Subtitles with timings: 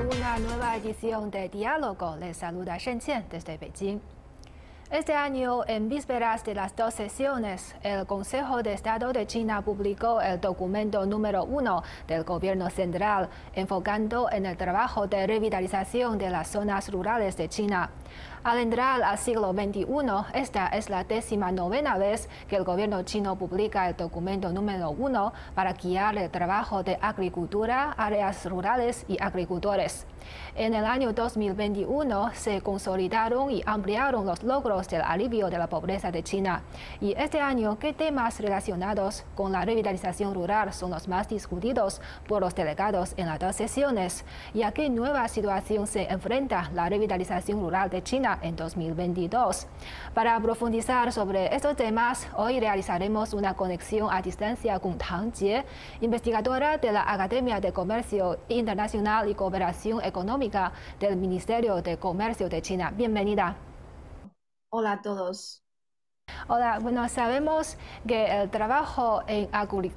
[0.00, 2.16] Una nueva edición de Diálogo.
[2.16, 4.00] Les saluda Shen Qian desde Beijing.
[4.90, 10.20] Este año, en vísperas de las dos sesiones, el Consejo de Estado de China publicó
[10.20, 16.48] el documento número uno del gobierno central, enfocando en el trabajo de revitalización de las
[16.48, 17.90] zonas rurales de China.
[18.42, 19.86] Al entrar al siglo XXI,
[20.34, 25.32] esta es la décima novena vez que el gobierno chino publica el documento número uno
[25.54, 30.04] para guiar el trabajo de agricultura, áreas rurales y agricultores.
[30.56, 36.10] En el año 2021 se consolidaron y ampliaron los logros del alivio de la pobreza
[36.10, 36.62] de China.
[37.00, 42.42] Y este año, ¿qué temas relacionados con la revitalización rural son los más discutidos por
[42.42, 44.24] los delegados en las dos sesiones?
[44.52, 49.66] ¿Y a qué nueva situación se enfrenta la revitalización rural de China en 2022?
[50.14, 55.64] Para profundizar sobre estos temas, hoy realizaremos una conexión a distancia con Tang Jie,
[56.00, 60.19] investigadora de la Academia de Comercio Internacional y Cooperación Económica
[60.98, 62.92] del Ministerio de Comercio de China.
[62.94, 63.56] Bienvenida.
[64.70, 65.62] Hola a todos.
[66.48, 67.76] Hola, bueno, sabemos
[68.06, 69.48] que el trabajo en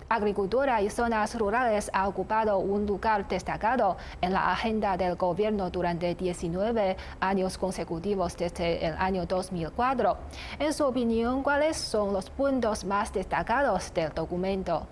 [0.09, 6.15] agricultura y zonas rurales ha ocupado un lugar destacado en la agenda del gobierno durante
[6.15, 10.17] 19 años consecutivos desde el año 2004.
[10.59, 14.87] En su opinión, ¿cuáles son los puntos más destacados del documento?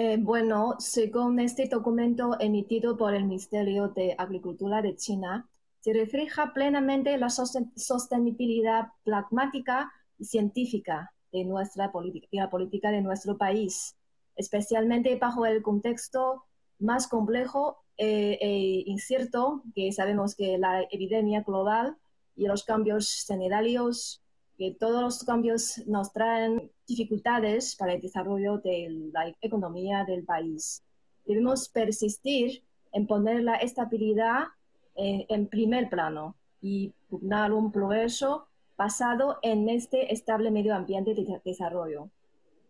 [0.00, 5.48] Eh, bueno, según este documento emitido por el Ministerio de Agricultura de China,
[5.80, 13.36] se refleja plenamente la sostenibilidad pragmática y científica de nuestra política la política de nuestro
[13.38, 13.96] país,
[14.36, 16.44] especialmente bajo el contexto
[16.78, 21.96] más complejo e, e incierto que sabemos que la epidemia global
[22.36, 24.22] y los cambios sanitarios,
[24.58, 30.82] que todos los cambios nos traen dificultades para el desarrollo de la economía del país.
[31.24, 34.48] Debemos persistir en poner la estabilidad
[34.96, 42.10] en, primer plano y pugnar un progreso basado en este estable medio ambiente de desarrollo,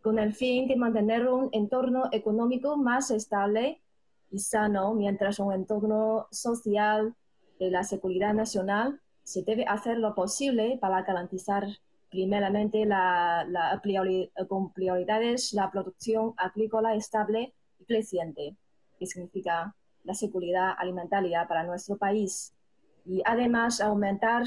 [0.03, 3.81] con el fin de mantener un entorno económico más estable
[4.31, 7.15] y sano, mientras un entorno social
[7.59, 11.67] de la seguridad nacional se debe hacer lo posible para garantizar
[12.09, 13.79] primeramente la, la,
[14.49, 18.57] con prioridades la producción agrícola estable y creciente,
[18.99, 22.55] que significa la seguridad alimentaria para nuestro país
[23.05, 24.45] y además aumentar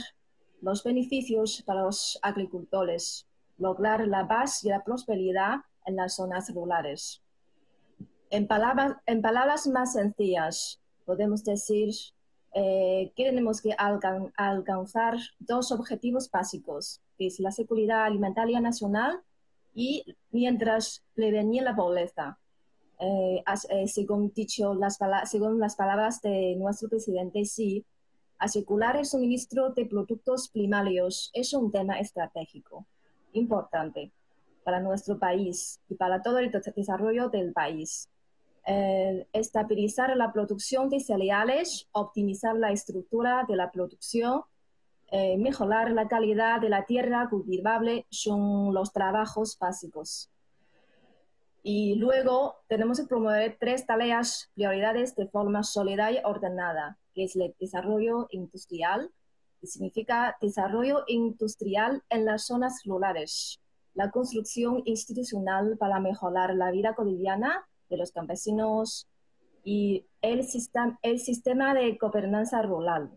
[0.61, 3.27] los beneficios para los agricultores,
[3.59, 7.21] lograr la paz y la prosperidad en las zonas rurales.
[8.31, 11.93] En palabras, en palabras más sencillas, podemos decir
[12.53, 19.21] eh, tenemos que alcanzar dos objetivos básicos, que es la seguridad alimentaria nacional
[19.73, 22.37] y mientras prevenir la pobreza.
[22.99, 27.83] Eh, eh, según, dicho, las según las palabras de nuestro presidente Xi,
[28.37, 32.85] asegurar el suministro de productos primarios es un tema estratégico
[33.33, 34.11] importante
[34.63, 38.10] para nuestro país y para todo el desarrollo del país.
[38.63, 44.43] Estabilizar la producción de cereales, optimizar la estructura de la producción,
[45.13, 50.29] eh, mejorar la calidad de la tierra cultivable son los trabajos básicos.
[51.63, 57.35] Y luego tenemos que promover tres tareas, prioridades de forma sólida y ordenada, que es
[57.35, 59.11] el desarrollo industrial,
[59.59, 63.59] que significa desarrollo industrial en las zonas rurales,
[63.93, 69.07] la construcción institucional para mejorar la vida cotidiana de los campesinos
[69.63, 73.11] y el, sistema, el sistema de gobernanza rural.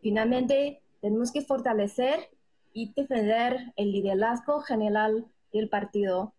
[0.00, 2.30] Finalmente, tenemos que fortalecer
[2.72, 6.34] y defender el liderazgo general del partido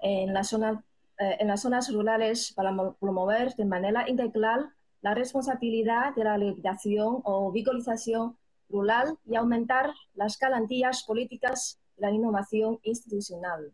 [0.00, 0.84] en, la zona,
[1.18, 4.70] eh, en las zonas rurales para promover de manera integral
[5.00, 8.36] la responsabilidad de la legislación o vigorización
[8.68, 13.72] rural y aumentar las garantías políticas de la innovación institucional.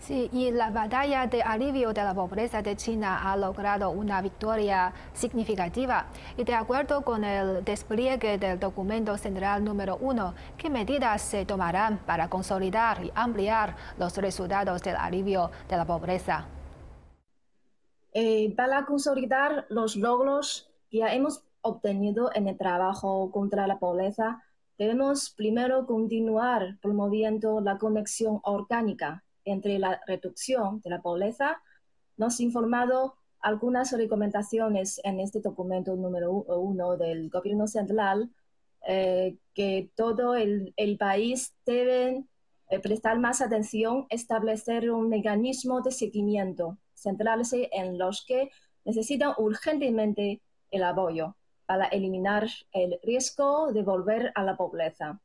[0.00, 4.92] Sí, y la batalla de alivio de la pobreza de China ha logrado una victoria
[5.12, 6.06] significativa.
[6.36, 11.98] Y de acuerdo con el despliegue del documento central número uno, ¿qué medidas se tomarán
[11.98, 16.46] para consolidar y ampliar los resultados del alivio de la pobreza?
[18.14, 24.42] Eh, para consolidar los logros que hemos obtenido en el trabajo contra la pobreza,
[24.78, 31.60] debemos primero continuar promoviendo la conexión orgánica entre la reducción de la pobreza,
[32.16, 38.30] nos ha informado algunas recomendaciones en este documento número uno del gobierno central,
[38.86, 42.24] eh, que todo el, país debe
[42.70, 48.50] eh, prestar más atención, establecer un mecanismo de seguimiento centrarse en los que
[48.84, 51.36] necesitan urgentemente el apoyo
[51.66, 55.20] para eliminar el riesgo de volver a la pobreza.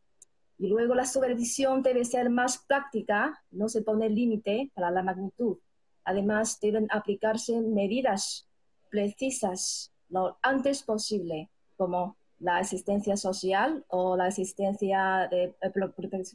[0.63, 5.57] Y luego la supervisión debe ser más práctica, no se pone límite para la magnitud.
[6.05, 8.47] Además, deben aplicarse medidas
[8.89, 15.53] precisas lo antes posible, como la asistencia social o la asistencia de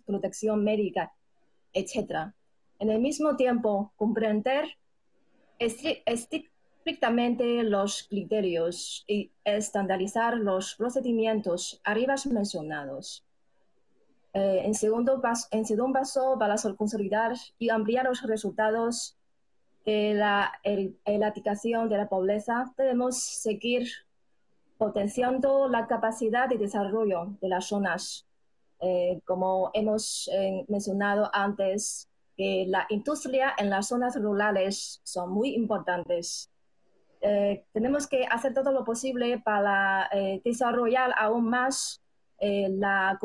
[0.05, 1.11] protección médica,
[1.73, 2.35] etc.
[2.81, 4.77] En el mismo tiempo, comprender
[5.59, 13.25] estrictamente los criterios y estandarizar los procedimientos arriba mencionados.
[14.35, 19.17] Eh, en, segundo paso, en segundo paso, para consolidar y ampliar los resultados
[19.87, 20.53] de la
[21.05, 23.89] erradicación de la pobreza, debemos seguir
[24.77, 28.27] potenciando la capacidad de desarrollo de las zonas.
[28.81, 35.55] Eh, como hemos eh, mencionado antes, que la industria en las zonas rurales son muy
[35.55, 36.51] importantes.
[37.73, 40.09] tenemos que hacer todo lo posible para
[40.45, 42.01] desarrollar aún más
[42.39, 43.19] eh, la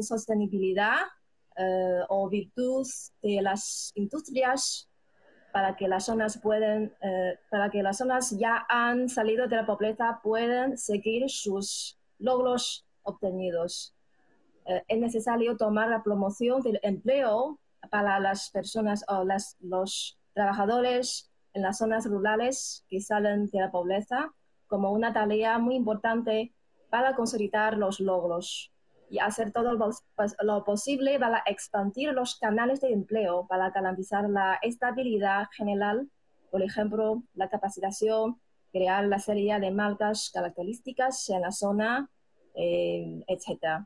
[0.00, 0.98] sostenibilidad
[1.56, 2.86] eh, o virtud
[3.22, 4.88] de las industrias
[5.52, 9.66] para que las zonas pueden, eh, para que las zonas ya han salido de la
[9.66, 13.94] pobreza puedan seguir sus logros obtenidos.
[14.86, 17.58] es necesario tomar la promoción del empleo
[17.90, 23.70] para las personas o las, los trabajadores en las zonas rurales que salen de la
[23.72, 24.32] pobreza
[24.68, 26.52] como una tarea muy importante
[26.90, 28.72] para consolidar los logros
[29.10, 35.46] y hacer todo lo, posible para expandir los canales de empleo, para garantizar la estabilidad
[35.52, 36.08] general,
[36.50, 38.40] por ejemplo, la capacitación,
[38.72, 42.08] crear la serie de marcas características en la zona,
[42.54, 43.84] eh, etc.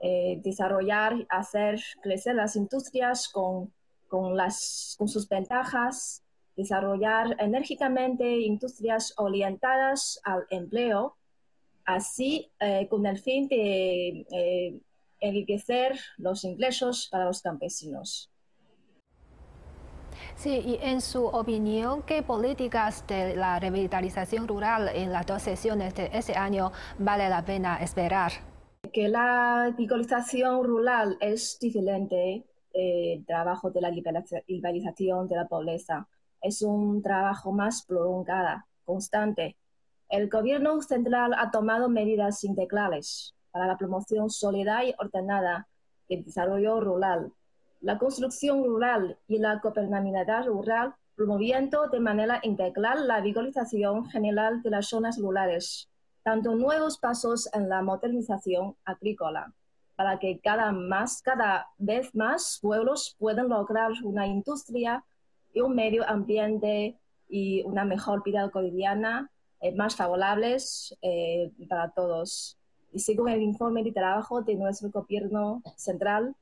[0.00, 3.72] Eh, desarrollar, hacer crecer las industrias con,
[4.08, 6.24] con, sus ventajas,
[6.56, 11.16] desarrollar enérgicamente industrias orientadas al empleo,
[11.94, 14.80] así eh, con el fin de eh,
[15.20, 18.30] enriquecer los ingresos para los campesinos.
[20.34, 25.94] Sí, y en su opinión, ¿qué políticas de la revitalización rural en las dos sesiones
[25.94, 28.32] de ese año vale la pena esperar?
[28.92, 36.08] Que la revitalización rural es diferente del trabajo de la liberalización de la pobreza.
[36.40, 39.56] Es un trabajo más prolongado, constante,
[40.10, 45.68] el gobierno central ha tomado medidas integrales para la promoción sólida y ordenada
[46.08, 47.32] del desarrollo rural,
[47.80, 54.70] la construcción rural y la gobernabilidad rural, promoviendo de manera integral la vigorización general de
[54.70, 55.88] las zonas rurales,
[56.24, 59.52] tanto nuevos pasos en la modernización agrícola,
[59.94, 65.04] para que cada, más, cada vez más pueblos puedan lograr una industria
[65.54, 66.98] y un medio ambiente
[67.28, 69.30] y una mejor vida cotidiana
[69.60, 72.58] eh, más favorables eh, para todos.
[72.92, 76.34] Y según el informe de trabajo de nuestro gobierno central,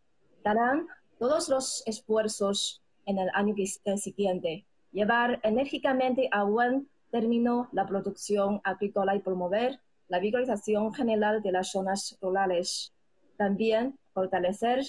[0.43, 0.87] darán
[1.19, 3.55] todos los esfuerzos en el año
[3.97, 11.53] siguiente, llevar enérgicamente a buen término la producción agrícola y promover la vigorización general de
[11.53, 12.93] las zonas rurales.
[13.37, 14.85] También fortalecer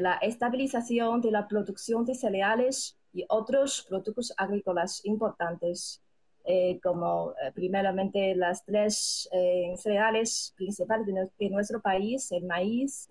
[0.00, 6.02] la estabilización de la producción de cereales y otros productos agrícolas importantes
[6.48, 11.04] eh, como eh, primeramente las tres eh, cereales principales
[11.38, 13.08] de, nuestro país, el maíz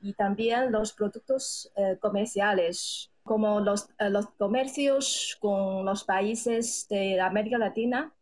[0.00, 8.14] y también los productos comerciales, como los, los comercios con los países de América Latina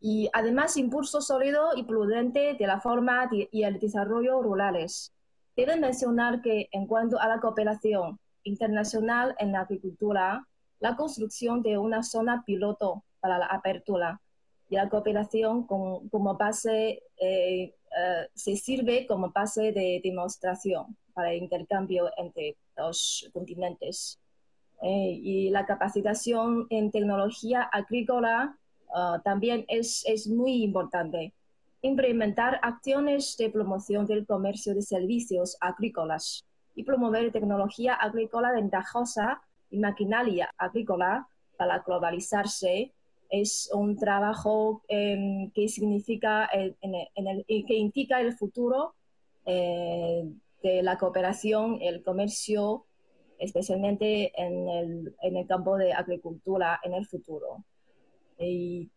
[0.00, 5.12] y además impulso sólido y prudente de la forma y el desarrollo rurales.
[5.56, 10.46] Deben mencionar que en cuanto a la cooperación internacional en la agricultura,
[10.80, 14.20] la construcción de una zona piloto para la apertura
[14.68, 21.42] y la cooperación como base eh, eh, se sirve como base de demostración para el
[21.42, 24.18] intercambio entre los continentes.
[24.82, 28.58] Eh, y la capacitación en tecnología agrícola
[29.24, 31.34] también es, es muy importante.
[31.82, 39.78] Implementar acciones de promoción del comercio de servicios agrícolas y promover tecnología agrícola ventajosa y
[39.78, 42.92] maquinaria agrícola para globalizarse
[43.30, 46.94] es un trabajo em, que significa en
[47.26, 48.94] el, que indica el futuro
[49.44, 50.24] eh,
[50.62, 52.86] de la cooperación, el comercio,
[53.38, 57.64] especialmente en el, en el campo de agricultura en el futuro.
[58.38, 58.90] Y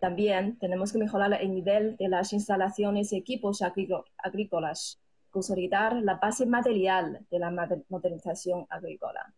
[0.00, 5.00] también tenemos que mejorar el nivel de las instalaciones y equipos agrícolas,
[5.30, 7.50] consolidar la base material de la
[7.88, 9.32] modernización agrícola.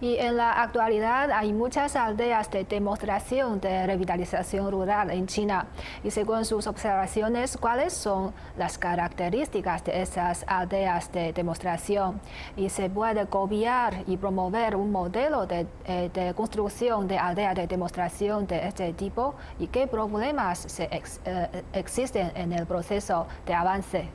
[0.00, 5.66] Y en la actualidad hay muchas aldeas de demostración de revitalización rural en China.
[6.04, 12.20] Y según sus observaciones, ¿cuáles son las características de esas aldeas de demostración?
[12.56, 18.46] Y se puede copiar y promover un modelo de, eh, construcción de aldeas de demostración
[18.46, 24.08] de este tipo y qué problemas se eh, existen en el proceso de avance.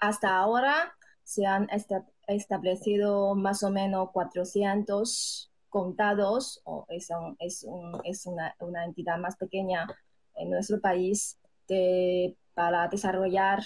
[0.00, 2.17] Hasta ahora se han establecido
[3.36, 7.66] más o menos 400 contados, o es, es,
[8.04, 9.86] es una, una, entidad más pequeña
[10.34, 11.38] en nuestro país,
[12.54, 13.62] para desarrollar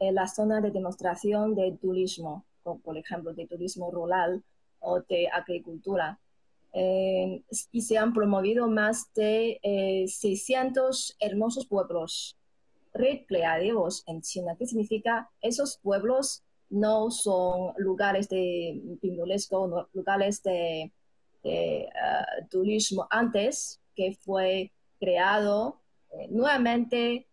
[0.00, 4.42] eh, la zona de demostración de turismo, por ejemplo, de turismo rural
[4.80, 6.18] o de agricultura.
[6.72, 9.60] Eh, y se han promovido más de
[10.08, 12.36] 600 eh, hermosos pueblos
[12.94, 14.56] recreativos en China.
[14.58, 15.30] ¿Qué significa?
[15.40, 16.42] Esos pueblos
[16.72, 18.80] no son lugares de
[19.92, 20.92] lugares de,
[21.44, 21.88] eh,
[22.50, 25.80] turismo antes, que fue creado
[26.12, 27.26] eh, nuevamente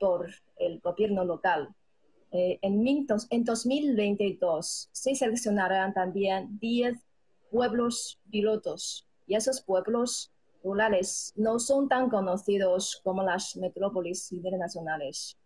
[0.00, 1.74] por el gobierno local.
[2.32, 2.86] Eh, en,
[3.30, 6.96] en 2022 se seleccionarán también 10
[7.50, 10.32] pueblos pilotos y esos pueblos
[10.64, 15.36] rurales no son tan conocidos como las metrópolis internacionales.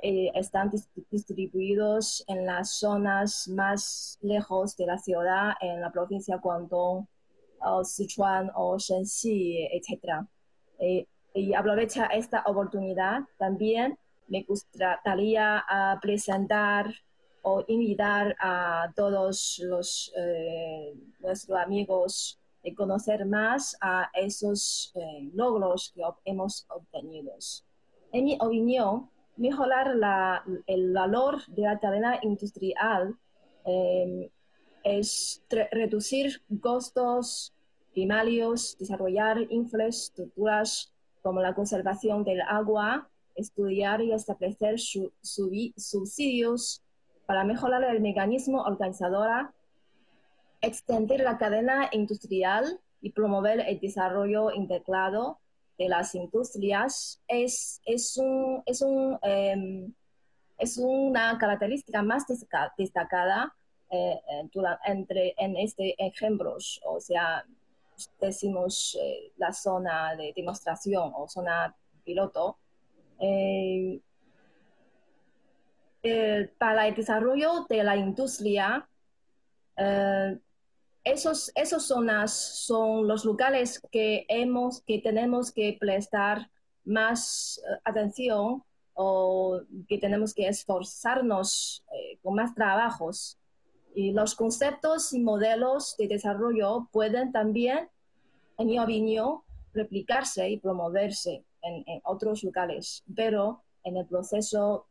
[0.00, 0.70] Eh, están
[1.10, 7.04] distribuidos en las zonas más lejos de la ciudad, en la provincia de Guangdong,
[7.60, 10.24] o Sichuan o Shanxi, etc.
[10.78, 16.94] Eh, y aprovecha esta oportunidad también me gustaría ah, presentar
[17.42, 24.92] o invitar a todos los, eh, nuestros amigos a conocer más a esos
[25.32, 27.32] logros que hemos obtenido.
[28.12, 29.94] En mi opinión, mejorar
[30.66, 33.16] el valor de la cadena industrial
[33.64, 34.28] em,
[34.84, 37.54] es reducir costos
[37.92, 40.92] primarios, desarrollar infraestructuras
[41.22, 46.82] como la conservación del agua, estudiar y establecer subsidios
[47.26, 49.52] para mejorar el mecanismo organizador,
[50.60, 55.38] extender la cadena industrial y promover el desarrollo integrado
[55.78, 59.92] de las industrias es, es, un, es, un, em,
[60.58, 62.24] es una característica más
[62.76, 63.54] destacada
[63.90, 64.20] eh,
[64.84, 67.44] entre, en este ejemplos, o sea,
[68.20, 72.58] decimos eh, la zona de demostración o zona piloto.
[73.20, 74.00] Eh,
[76.58, 78.88] para el desarrollo de la industria,
[81.12, 86.50] esos, esas zonas son los lugares que, hemos, que tenemos que prestar
[86.84, 88.62] más eh, atención
[88.94, 93.38] o que tenemos que esforzarnos eh, con más trabajos.
[93.94, 97.88] Y los conceptos y modelos de desarrollo pueden también,
[98.58, 99.40] en mi opinión,
[99.72, 104.86] replicarse y promoverse en, otros lugares, pero en el proceso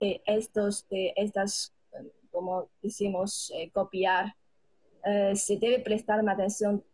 [0.00, 4.34] de estos, de estas, eh, como decimos, copiar
[5.04, 6.84] eh, se debe prestar atención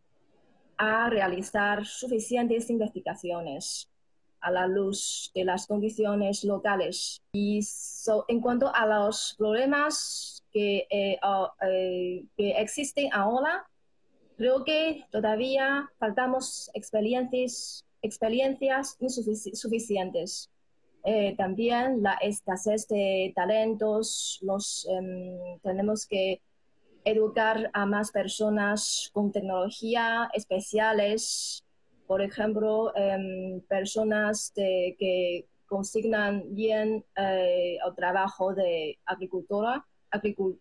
[0.77, 3.89] a realizar suficientes investigaciones
[4.41, 7.21] a la luz de las condiciones locales.
[7.33, 7.61] Y
[8.29, 11.19] en cuanto a los problemas que, eh,
[11.63, 13.67] eh, existen ahora,
[14.37, 20.51] creo que todavía faltamos experiencias, experiencias insuficientes.
[21.37, 26.41] también la escasez de talentos, los, em, tenemos que
[27.07, 31.65] educar a más personas con tecnología especiales,
[32.07, 39.87] por ejemplo, em, personas que consignan bien eh, el trabajo de agricultura,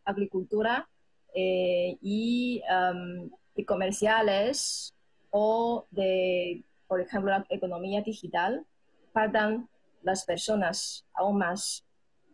[0.06, 0.88] agricultura
[1.34, 3.32] eh, y em,
[3.66, 4.94] comerciales
[5.32, 8.66] o de, por ejemplo, la economía digital,
[9.14, 9.68] faltan
[10.04, 11.84] las personas aún más.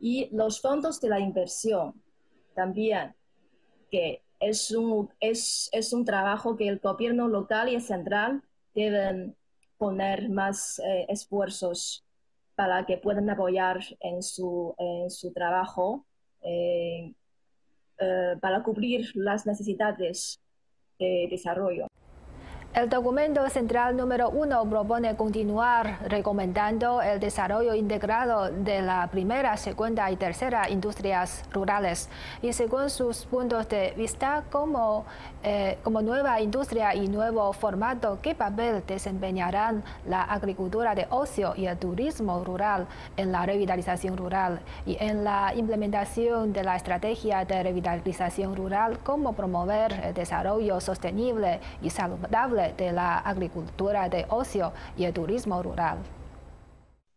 [0.01, 1.93] Y los fondos de la inversión
[2.53, 3.15] también
[3.91, 8.41] que es un, es, es un trabajo que el gobierno local y central
[8.73, 9.35] deben
[9.77, 12.03] poner más eh, esfuerzos
[12.55, 16.05] para que puedan apoyar en su, en su trabajo
[16.41, 17.13] eh,
[17.99, 20.39] eh, para cubrir las necesidades
[20.99, 21.87] de desarrollo.
[22.73, 30.09] El documento central número uno propone continuar recomendando el desarrollo integrado de la primera, segunda
[30.09, 32.07] y tercera industrias rurales.
[32.41, 35.03] Y según sus puntos de vista como,
[35.43, 41.65] eh, como nueva industria y nuevo formato, qué papel desempeñarán la agricultura de ocio y
[41.65, 42.87] el turismo rural
[43.17, 49.33] en la revitalización rural y en la implementación de la estrategia de revitalización rural, cómo
[49.33, 55.97] promover el desarrollo sostenible y saludable de la agricultura de ocio y el turismo rural?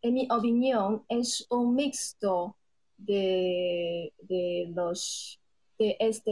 [0.03, 2.57] En mi opinión, es un mixto
[2.99, 5.41] de, de los
[5.79, 6.31] de esta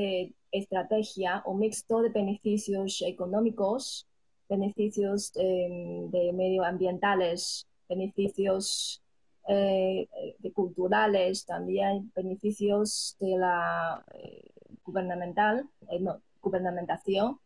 [0.50, 4.06] estrategia, un mixto de beneficios económicos,
[4.48, 9.02] beneficios em, de medioambientales, beneficios
[9.48, 14.50] eh, de culturales, también beneficios de la eh,
[14.84, 16.04] gubernamental, eh,
[16.40, 17.38] gubernamentación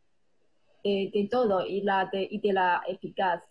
[0.89, 3.43] eh, de todo y, de la eficaz.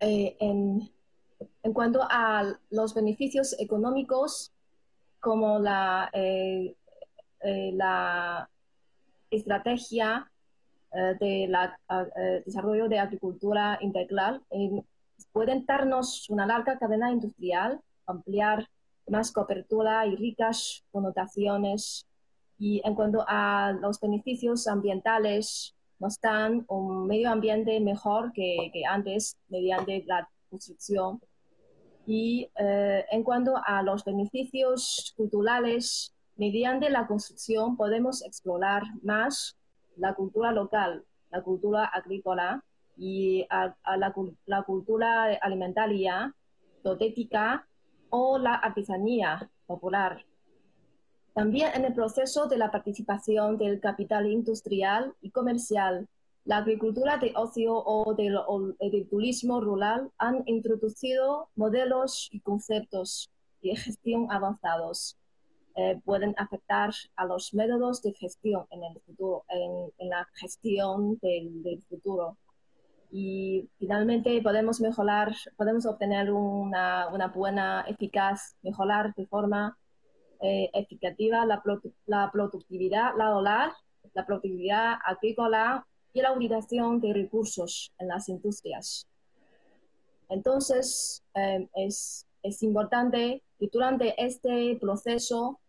[0.00, 0.90] Eh, en,
[1.62, 4.50] en, cuanto a los beneficios económicos,
[5.20, 6.74] como la, eh,
[7.42, 8.48] la
[9.30, 10.32] estrategia
[11.20, 11.78] de la,
[12.46, 14.40] desarrollo de agricultura integral,
[15.32, 18.66] pueden darnos una larga cadena industrial, ampliar
[19.06, 22.06] más cobertura y ricas connotaciones.
[22.58, 28.84] Y en cuanto a los beneficios ambientales, nos dan un medio ambiente mejor que, que
[28.84, 31.20] antes mediante la construcción.
[32.06, 39.56] Y eh, en cuanto a los beneficios culturales, mediante la construcción podemos explorar más
[39.96, 42.62] la cultura local, la cultura agrícola
[42.96, 44.14] y a, la,
[44.46, 46.34] la, cultura alimentaria,
[46.82, 47.66] dotética
[48.10, 50.24] o la artesanía popular.
[51.36, 56.08] También en el proceso de la participación del capital industrial y comercial,
[56.46, 63.30] la agricultura de ocio o del, turismo rural han introducido modelos y conceptos
[63.62, 65.18] de gestión avanzados.
[65.74, 71.62] Eh, pueden afectar a los métodos de gestión en el futuro, en, la gestión del,
[71.62, 72.38] del, futuro.
[73.12, 79.76] Y finalmente podemos mejorar, podemos obtener una, una buena, eficaz, mejorar de forma
[80.40, 80.70] eh,
[81.18, 81.62] la,
[82.06, 83.72] la, productividad laboral,
[84.14, 89.06] la productividad agrícola y la utilización de recursos en las industrias.
[90.28, 95.60] Entonces, eh, es, es, importante que durante este proceso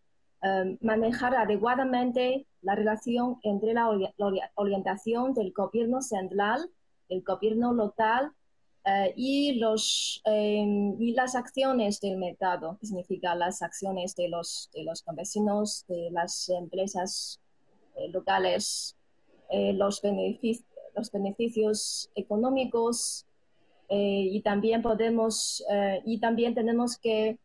[0.42, 3.90] eh, manejar adecuadamente la relación entre la
[4.56, 6.70] orientación del gobierno central,
[7.10, 8.32] el gobierno local
[8.90, 14.70] eh, y, los, em, y las acciones del mercado, que significa las acciones de los,
[14.74, 17.42] de los campesinos, de las empresas
[17.98, 18.96] eh, locales,
[19.50, 23.26] eh, los, beneficios, los beneficios económicos
[23.90, 25.64] y también podemos
[26.04, 27.38] y también tenemos que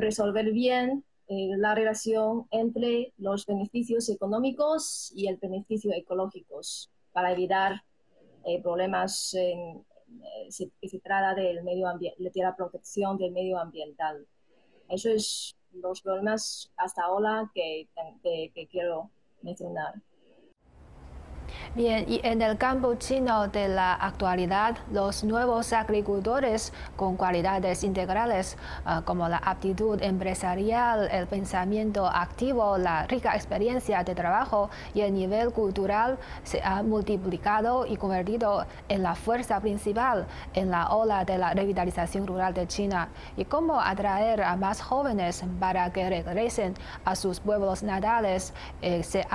[0.00, 7.84] resolver bien la relación entre los beneficios económicos y el beneficio ecológicos para evitar
[8.64, 9.84] problemas en,
[10.22, 14.26] eh, se, se, trata del medio ambiente, de la protección del medio ambiental.
[14.88, 17.88] Eso es los problemas hasta ahora que,
[18.22, 19.10] que, que quiero
[19.42, 19.94] mencionar.
[21.74, 28.56] Bien, y en el campo chino de la actualidad, los nuevos agricultores con cualidades integrales
[28.84, 35.14] ah, como la aptitud empresarial, el pensamiento activo, la rica experiencia de trabajo y el
[35.14, 41.38] nivel cultural se han multiplicado y convertido en la fuerza principal en la ola de
[41.38, 43.08] la revitalización rural de China.
[43.36, 49.26] Y cómo atraer a más jóvenes para que regresen a sus pueblos natales, eh, se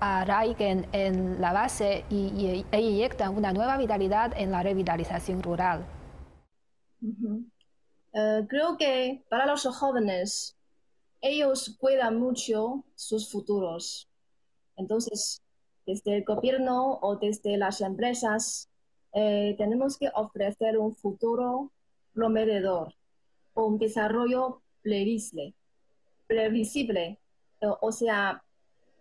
[0.00, 5.84] arraiguen en la base y, e inyecta una nueva vitalidad en la revitalización rural.
[8.12, 10.56] Eh, creo que para los jóvenes,
[11.20, 14.08] ellos cuidan mucho sus futuros.
[14.76, 15.42] Entonces,
[15.86, 18.68] desde el gobierno o desde las empresas,
[19.14, 21.70] eh, tenemos que ofrecer un futuro
[22.14, 22.94] prometedor,
[23.54, 25.54] un desarrollo previsible,
[26.26, 27.18] previsible
[27.80, 28.42] o sea,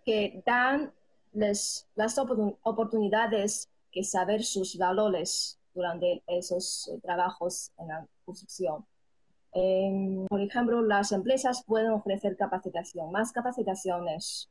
[0.06, 0.92] que dan
[1.34, 2.18] las
[2.64, 8.86] oportunidades que saber sus valores durante esos eh, trabajos en la construcción.
[10.30, 14.50] por ejemplo, las empresas pueden ofrecer capacitación, más capacitaciones,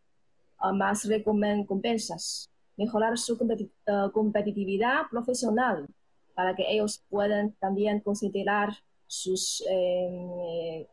[0.74, 5.88] más recompensas, mejorar su eh, competitividad profesional
[6.34, 8.70] para que ellos puedan también considerar
[9.06, 10.86] sus eh,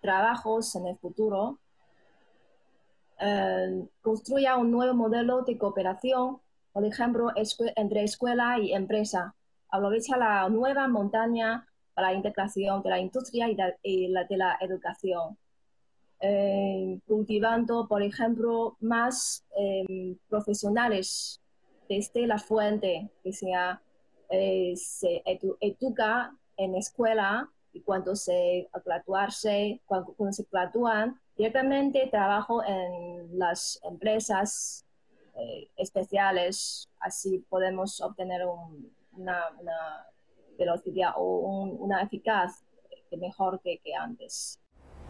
[0.00, 1.58] trabajos en el futuro
[3.20, 6.40] eh, construya un nuevo modelo de cooperación
[6.78, 7.32] por ejemplo,
[7.74, 9.34] entre escuela y empresa.
[9.68, 15.36] Aprovecha la nueva montaña para la integración de la industria y de, la, educación.
[16.20, 21.40] Eh, cultivando, por ejemplo, más em, profesionales
[21.88, 23.82] desde la fuente, que sea,
[24.30, 25.24] eh, se
[25.60, 34.84] educa en escuela y cuando se graduarse, cuando, se gradúan, directamente trabajo en las empresas
[35.36, 38.42] eh, especiales, así podemos obtener
[39.12, 39.44] una,
[40.58, 41.22] velocidad o
[41.78, 42.64] una eficaz
[43.12, 44.60] mejor que antes.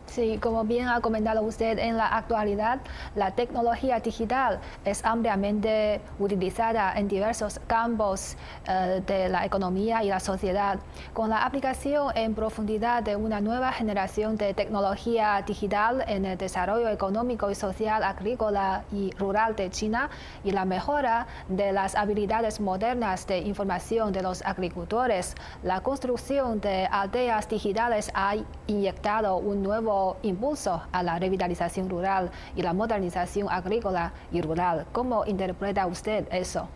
[0.09, 2.81] Sí, como bien ha comentado usted, en la actualidad
[3.15, 8.35] la tecnología digital es ampliamente utilizada en diversos campos
[8.67, 10.79] eh, de la economía y la sociedad.
[11.13, 16.89] Con la aplicación en profundidad de una nueva generación de tecnología digital en el desarrollo
[16.89, 20.09] económico y social agrícola y rural de China
[20.43, 26.87] y la mejora de las habilidades modernas de información de los agricultores, la construcción de
[26.91, 34.13] aldeas digitales ha inyectado un nuevo impulso a la revitalización rural y la modernización agrícola
[34.33, 34.87] y rural.
[34.93, 36.69] ¿Cómo interpreta usted eso?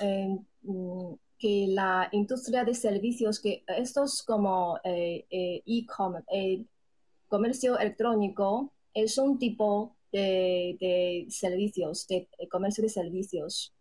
[0.00, 6.66] Eh, mm, que la industria de servicios, que estos como eh, eh, e-commerce,
[7.28, 13.72] comercio electrónico, es un tipo de servicios, de, comercio de servicios.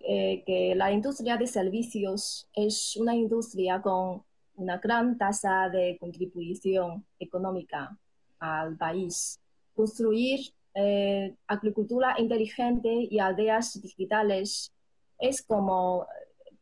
[0.00, 4.24] que la industria de servicios es una industria con
[4.56, 7.96] una gran tasa de contribución económica
[8.38, 9.40] al país.
[9.74, 14.72] Construir eh, agricultura inteligente y aldeas digitales
[15.18, 16.06] es como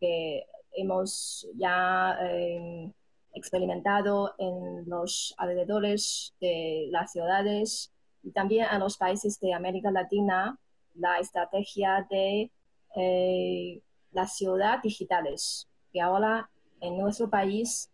[0.00, 2.90] que hemos ya eh,
[3.34, 10.58] experimentado en los alrededores de las ciudades y también en los países de América Latina
[10.94, 12.50] la estrategia de
[12.96, 13.80] eh,
[14.12, 16.50] las ciudades digitales, que ahora
[16.80, 17.90] en nuestro país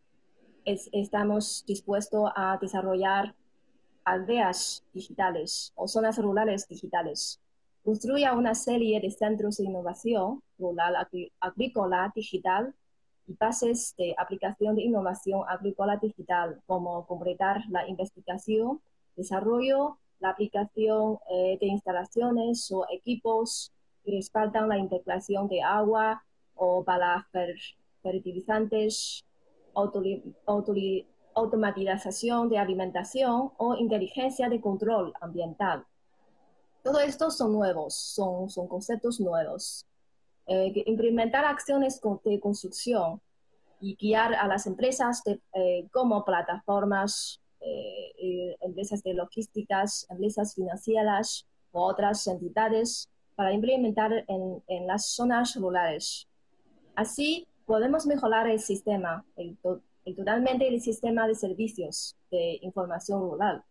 [0.64, 3.34] estamos dispuestos a desarrollar
[4.04, 7.40] aldeas digitales o zonas rurales digitales.
[7.84, 10.96] Construye una serie de centros de innovación rural
[11.40, 12.74] agrícola digital
[13.28, 18.80] y bases de aplicación de innovación agrícola digital, como completar la investigación,
[19.16, 23.72] desarrollo, la aplicación eh, de instalaciones o equipos
[24.04, 27.26] que respaldan la integración de agua o para
[28.06, 29.24] fertilizantes,
[31.34, 35.84] automatización de alimentación o inteligencia de control ambiental.
[36.82, 39.84] Todo esto son nuevos, son, conceptos nuevos.
[40.46, 43.20] Eh, implementar acciones de construcción
[43.80, 51.80] y guiar a las empresas eh, como plataformas, eh, empresas de logísticas, empresas financieras u
[51.80, 56.28] otras entidades para implementar en, en las zonas rurales.
[56.94, 59.58] Así, podemos mejorar el sistema, el,
[60.16, 63.64] totalmente el sistema de servicios de información rural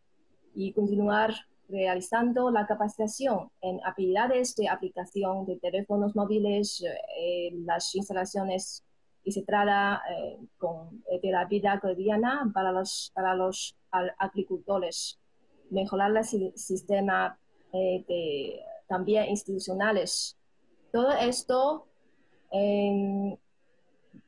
[0.54, 1.34] y continuar
[1.68, 6.84] realizando la capacitación en habilidades de aplicación de teléfonos móviles,
[7.18, 8.84] eh, las instalaciones
[9.24, 13.76] y se trata eh, con, eh, de la vida cotidiana para los, para los
[14.20, 15.18] agricultores,
[15.72, 17.40] mejorar el sistema
[17.72, 20.38] de, también institucionales.
[20.92, 21.88] Todo esto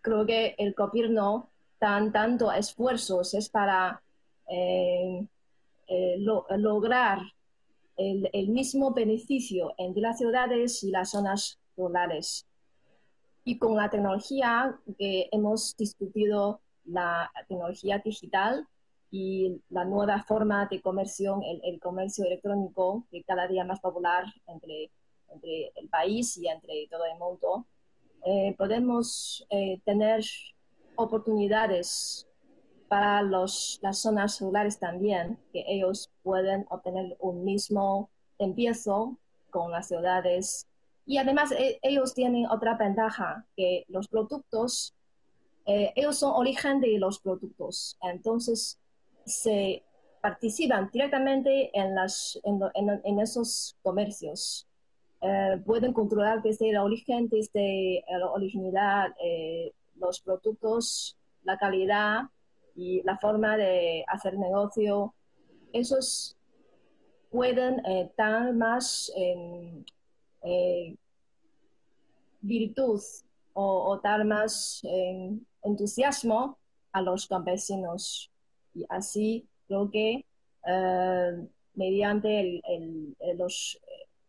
[0.07, 4.01] creo que el gobierno dan tanto esfuerzos es para
[4.49, 5.27] eh,
[5.87, 7.19] eh, lograr
[7.97, 12.45] el, mismo beneficio entre las ciudades y las zonas rurales.
[13.43, 18.65] Y con la tecnología que hemos discutido, la tecnología digital
[19.11, 24.91] y la nueva forma de comercio, el, comercio electrónico, que cada día más popular entre,
[25.29, 27.65] entre el país y entre todo el mundo,
[28.25, 30.23] eh, podemos eh, tener
[30.95, 32.27] oportunidades
[32.87, 39.17] para los, las zonas rurales también, que ellos pueden obtener un mismo empiezo
[39.49, 40.67] con las ciudades.
[41.05, 44.93] Y además eh, ellos tienen otra ventaja, que los productos,
[45.69, 48.79] ellos son origen de los productos, entonces
[49.25, 49.83] se
[50.21, 52.61] participan directamente en, las, en,
[53.03, 54.66] en esos comercios.
[55.21, 62.23] Eh, pueden controlar desde el origen, desde la originalidad, eh, los productos, la calidad
[62.75, 65.15] y la forma de hacer negocio.
[65.73, 66.37] Esos
[67.31, 69.11] pueden eh, dar más
[72.41, 73.01] virtud
[73.53, 74.81] o, dar más
[75.63, 76.57] entusiasmo
[76.91, 78.31] a los campesinos.
[78.75, 80.25] Y así creo que
[81.73, 82.61] mediante
[83.35, 83.79] los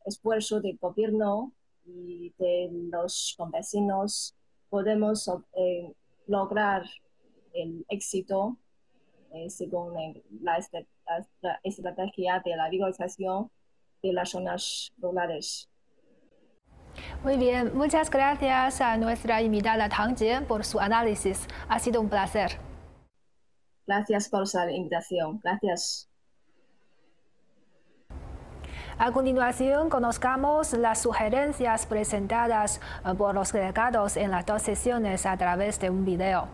[0.08, 1.52] esfuerzo del gobierno
[1.84, 4.34] y de los campesinos
[4.68, 5.92] podemos eh,
[6.26, 6.84] lograr
[7.54, 8.58] el éxito
[9.32, 9.94] eh, según
[10.42, 10.58] la,
[11.62, 13.50] estrategia de la vigorización
[14.02, 15.68] de las zonas rurales.
[17.22, 21.46] Muy bien, muchas gracias a nuestra invitada Tang Jie por su análisis.
[21.68, 22.58] Ha sido un placer.
[23.86, 25.40] Gracias por la invitación.
[25.42, 26.07] Gracias.
[29.00, 35.36] A continuación, conozcamos las sugerencias presentadas eh, por los delegados en las dos sesiones a
[35.36, 36.48] través de un video.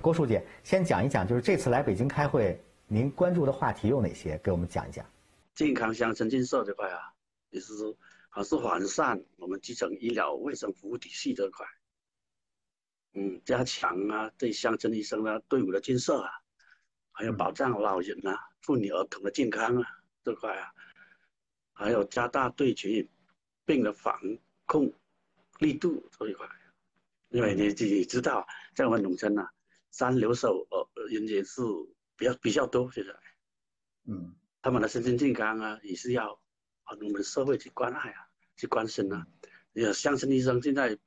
[0.00, 4.38] 郭书记，先讲一讲，就是这次来北京开会，您关注的话题有哪些？
[4.44, 5.04] 给我们讲一讲。
[5.56, 7.12] 健康乡村建设这块啊，
[7.50, 7.72] 也是
[8.28, 11.66] 还是完善我们基层医疗卫生服务体系这块。
[13.14, 16.30] 嗯，加强啊对乡村医生的队伍的建设啊，
[17.10, 19.82] 还有保障老人啊、妇女儿童的健康啊
[20.22, 20.70] 这块啊，
[21.76, 23.06] 还有加大对传染
[23.64, 24.18] 病的防
[24.64, 24.92] 控
[25.60, 26.48] 力度这一块。
[27.28, 29.48] 因为你自己知道，在我们农村呐。
[29.92, 31.62] 三留守呃人也是
[32.18, 33.14] 比较比较多，现在，
[34.04, 36.34] 嗯，他们的身心健康啊，也是要
[36.82, 39.26] 啊我们社会去关爱啊，去关心啊。
[39.72, 40.98] 有乡村医生现在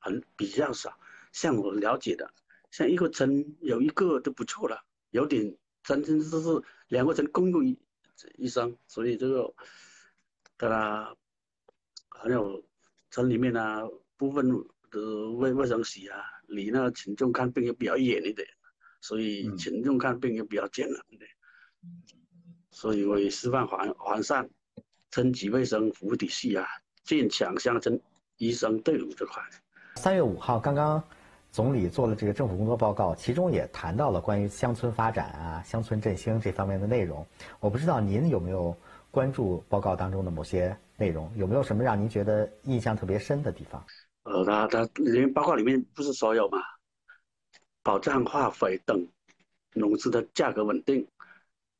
[0.00, 0.98] 很比较少，
[1.30, 2.34] 像我了解的，
[2.72, 6.48] 像一个村有一个都不错了，有点真真是是
[6.88, 7.76] 两个村共用
[8.36, 9.54] 医医生，所以这个，
[10.56, 11.16] 跟他，
[12.08, 12.62] 还有
[13.10, 13.80] 村里面呢
[14.16, 14.50] 部分
[14.90, 16.24] 的卫卫生室啊。
[16.48, 18.46] 离那个群众看病也比较远一点，
[19.00, 21.26] 所以群众看病也比较艰难的，
[22.70, 24.50] 所以我也希望完完善
[25.10, 26.66] 村级卫生服务体系啊，
[27.04, 27.98] 建强乡村
[28.36, 29.42] 医生队伍这块。
[29.96, 31.02] 三月五号，刚刚
[31.52, 37.24] 总理做了这个政府工作报告，其中也谈到了关于乡村发展啊、乡村振兴这方面的内容。
[37.60, 38.74] 我不知道您有没有
[39.10, 43.84] 关注报告当中的某些内容，有没有什么让您觉得印象特别深的地方？
[44.22, 46.58] 呃，他他里面报告里面不是所有嘛，
[47.82, 49.06] 保障化肥等
[49.74, 51.06] 农资的价格稳定，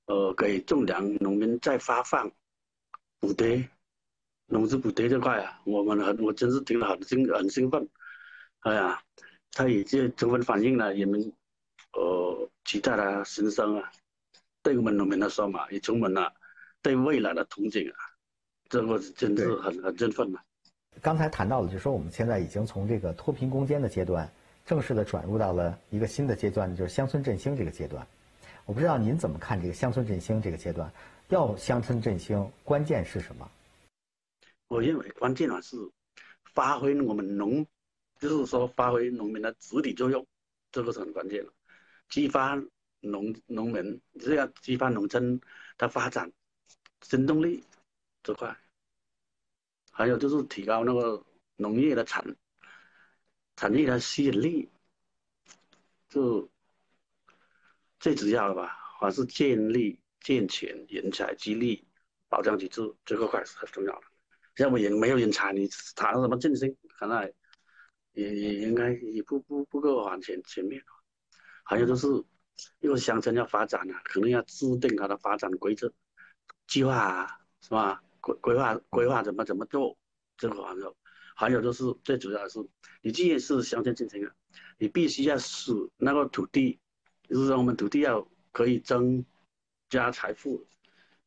[0.05, 2.31] 呃，给种粮农民再发放
[3.21, 3.67] 补贴，
[4.49, 7.89] 农资补贴这块啊，我们很我真是听了很兴很兴奋，
[8.61, 9.01] 哎呀，
[9.53, 11.33] 他也就充分反映了人民
[11.93, 13.93] 呃期待的心声啊，
[14.63, 16.33] 对我们农民来说嘛，也充满了
[16.81, 17.97] 对未来的憧憬啊，
[18.69, 20.41] 这个真是很很振奋嘛。
[21.01, 24.31] 刚才谈到了，就是说我们现在已经从这个脱贫攻坚的阶段，
[24.65, 28.07] 正式的转入到了一个新的阶段，就是乡村振兴这个阶段。
[28.65, 30.91] 我不知道您怎么看这个乡村振兴这个阶段？
[31.29, 33.51] 要乡村振兴，关键是什么？
[34.69, 35.77] 我认为关键啊是
[36.55, 37.67] 发挥我们农，
[38.23, 40.25] 就是说发挥农民的主体作用，
[40.71, 41.53] 这个是很关键的，
[42.09, 42.55] 激发
[43.01, 45.41] 农农民，这样激发农村
[45.77, 46.33] 的发展
[47.01, 47.65] 新动力
[48.23, 48.57] 这块。
[49.91, 52.37] 还有就是提高那个农业的产
[53.57, 54.71] 产业的吸引力，
[56.09, 56.49] 就
[57.99, 58.69] 最主要的吧，
[59.01, 61.85] 还是建立健全人才激励
[62.29, 64.07] 保障机制，这个块是很重要的。
[64.59, 67.33] 要不人没有人才，你谈什么振兴，看来
[68.13, 70.83] 也也应该也不不不够往前前面。
[71.65, 72.07] 还有就是，
[72.81, 75.93] 因为乡村要发展啊，可能要制定它的发展规则、
[76.67, 78.03] 计划啊，是吧？
[78.21, 79.97] 规规划规划怎么怎么做，
[80.37, 80.97] 这个还有，
[81.35, 82.59] 还有就是最主要的是，
[83.01, 84.33] 你既然是乡村进行啊，
[84.79, 86.79] 你必须要使那个土地，
[87.29, 89.25] 就是说我们土地要可以增
[89.89, 90.65] 加财富，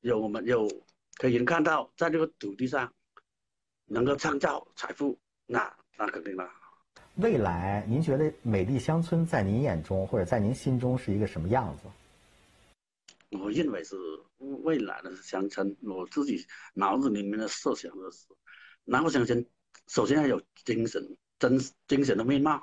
[0.02, 0.70] 有我们有
[1.18, 2.94] 可以能看到在这个土地上
[3.86, 6.50] 能够创造财富，那那肯定了。
[7.18, 11.84] 未来您觉得美丽乡村在您眼中或者在您心中是一个什么样子？
[13.38, 13.96] 我认为是
[14.38, 18.28] 未来的乡村，我自己脑子里面的设想的是，
[18.84, 19.46] 哪个乡村
[19.88, 21.02] 首先要有精神，
[21.40, 22.62] 真精神的面貌、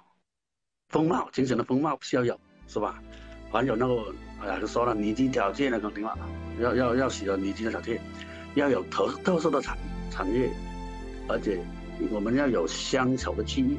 [0.91, 2.38] 风貌，精神的风貌需要有，
[2.69, 3.03] 是吧？
[3.51, 6.19] 还有那个，哎呀，就说了，宜居条件那肯定了，
[6.61, 7.99] 要要要使有宜居条件，
[8.55, 9.79] 要有特特色的产
[10.11, 10.51] 产业，
[11.27, 11.59] 而且
[12.11, 13.77] 我们要有乡愁的记忆，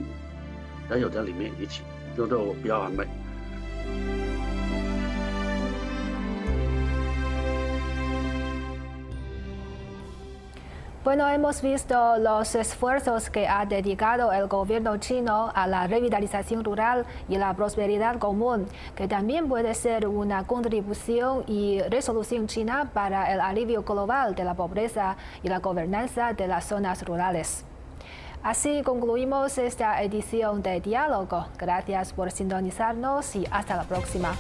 [0.93, 1.83] 要有在里面一起，
[2.17, 3.05] 这都比较完美。
[11.05, 17.39] Bueno, hemos visto los esfuerzos que ha dedicado el gobierno chino a la revitalización rural y
[17.39, 23.85] la prosperidad común, que también puede ser una contribución y resolución china para el alivio
[23.85, 27.65] global de la pobreza y la gobernanza de las zonas rurales.
[28.44, 31.48] Así concluimos esta edición de Diálogo.
[31.58, 34.36] Gracias por sintonizarnos y hasta la próxima.